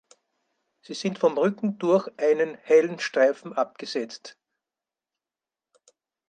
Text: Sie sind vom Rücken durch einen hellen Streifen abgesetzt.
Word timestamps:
Sie 0.81 0.95
sind 0.95 1.19
vom 1.19 1.37
Rücken 1.37 1.77
durch 1.77 2.09
einen 2.17 2.55
hellen 2.55 2.97
Streifen 2.99 3.53
abgesetzt. 3.53 4.35